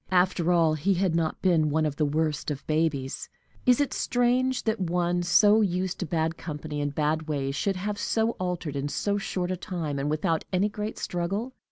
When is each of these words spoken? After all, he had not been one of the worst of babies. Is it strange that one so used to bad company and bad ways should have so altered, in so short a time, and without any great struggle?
After 0.09 0.51
all, 0.51 0.73
he 0.73 0.95
had 0.95 1.15
not 1.15 1.43
been 1.43 1.69
one 1.69 1.85
of 1.85 1.95
the 1.97 2.05
worst 2.07 2.49
of 2.49 2.65
babies. 2.65 3.29
Is 3.67 3.79
it 3.79 3.93
strange 3.93 4.63
that 4.63 4.79
one 4.79 5.21
so 5.21 5.61
used 5.61 5.99
to 5.99 6.07
bad 6.07 6.37
company 6.37 6.81
and 6.81 6.95
bad 6.95 7.27
ways 7.27 7.53
should 7.55 7.75
have 7.75 7.99
so 7.99 8.31
altered, 8.39 8.75
in 8.75 8.87
so 8.89 9.19
short 9.19 9.51
a 9.51 9.55
time, 9.57 9.99
and 9.99 10.09
without 10.09 10.43
any 10.51 10.69
great 10.69 10.97
struggle? 10.97 11.53